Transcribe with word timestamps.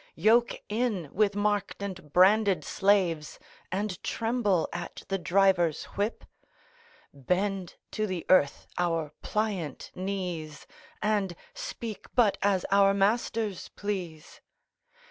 Yoke 0.15 0.63
in 0.67 1.11
with 1.13 1.35
marked 1.35 1.83
and 1.83 2.11
branded 2.11 2.65
slaves, 2.65 3.37
And 3.71 4.01
tremble 4.01 4.67
at 4.73 5.03
the 5.09 5.19
driver's 5.19 5.83
whip? 5.95 6.25
Bend 7.13 7.75
to 7.91 8.07
the 8.07 8.25
earth 8.27 8.65
our 8.79 9.11
pliant 9.21 9.91
knees, 9.93 10.65
And 11.03 11.35
speak 11.53 12.07
but 12.15 12.39
as 12.41 12.65
our 12.71 12.95
masters 12.95 13.69
please? 13.75 14.41